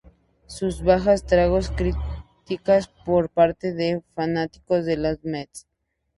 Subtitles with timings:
[0.47, 5.67] Sus bajas trajo críticas por parte de fanáticos de los Mets.